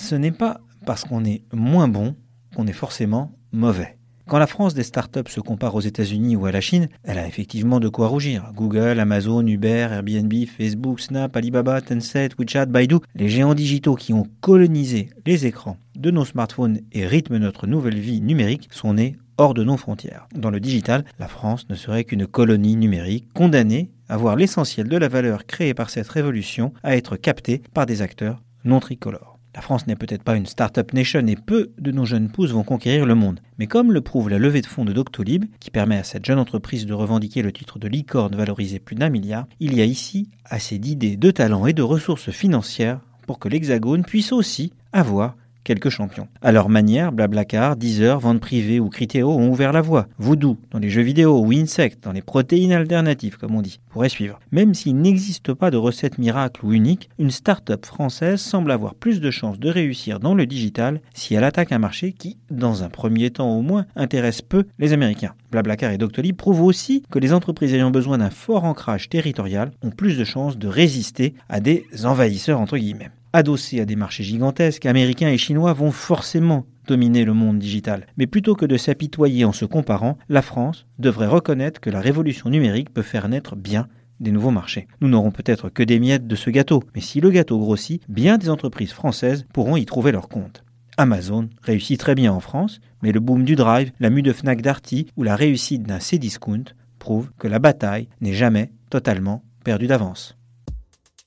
[0.00, 2.16] ce n'est pas parce qu'on est moins bon
[2.56, 3.96] qu'on est forcément mauvais.
[4.26, 7.26] Quand la France des startups se compare aux États-Unis ou à la Chine, elle a
[7.26, 8.52] effectivement de quoi rougir.
[8.54, 14.26] Google, Amazon, Uber, Airbnb, Facebook, Snap, Alibaba, Tencent, WeChat, Baidu, les géants digitaux qui ont
[14.40, 19.52] colonisé les écrans de nos smartphones et rythment notre nouvelle vie numérique sont nés hors
[19.52, 20.28] de nos frontières.
[20.34, 24.96] Dans le digital, la France ne serait qu'une colonie numérique condamnée à voir l'essentiel de
[24.96, 29.39] la valeur créée par cette révolution à être captée par des acteurs non tricolores.
[29.54, 32.62] La France n'est peut-être pas une start-up nation et peu de nos jeunes pousses vont
[32.62, 33.40] conquérir le monde.
[33.58, 36.38] Mais comme le prouve la levée de fonds de Doctolib, qui permet à cette jeune
[36.38, 40.28] entreprise de revendiquer le titre de licorne valorisé plus d'un milliard, il y a ici
[40.44, 45.36] assez d'idées, de talents et de ressources financières pour que l'Hexagone puisse aussi avoir
[45.70, 46.26] quelques champions.
[46.42, 50.08] À leur manière, Blablacar, Deezer, Vente Privée ou Criteo ont ouvert la voie.
[50.18, 54.08] Voodoo dans les jeux vidéo ou Insect dans les protéines alternatives comme on dit, pourrait
[54.08, 54.40] suivre.
[54.50, 59.20] Même s'il n'existe pas de recette miracle ou unique, une start-up française semble avoir plus
[59.20, 62.88] de chances de réussir dans le digital si elle attaque un marché qui, dans un
[62.88, 65.34] premier temps au moins, intéresse peu les Américains.
[65.52, 69.90] Blablacar et Doctolib prouvent aussi que les entreprises ayant besoin d'un fort ancrage territorial ont
[69.90, 73.10] plus de chances de résister à des envahisseurs entre guillemets.
[73.32, 78.06] Adossés à des marchés gigantesques, Américains et Chinois vont forcément dominer le monde digital.
[78.16, 82.50] Mais plutôt que de s'apitoyer en se comparant, la France devrait reconnaître que la révolution
[82.50, 83.86] numérique peut faire naître bien
[84.18, 84.88] des nouveaux marchés.
[85.00, 88.36] Nous n'aurons peut-être que des miettes de ce gâteau, mais si le gâteau grossit, bien
[88.36, 90.64] des entreprises françaises pourront y trouver leur compte.
[90.96, 94.60] Amazon réussit très bien en France, mais le boom du Drive, la mue de Fnac
[94.60, 96.64] Darty ou la réussite d'un Cdiscount
[96.98, 100.36] prouvent que la bataille n'est jamais totalement perdue d'avance.